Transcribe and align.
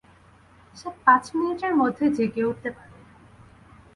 সে 0.75 0.89
পাঁচ 1.05 1.23
মিনিটের 1.35 1.73
মধ্যে 1.75 2.05
জেগে 2.17 2.43
উঠতে 2.43 2.69
পারে। 2.71 2.95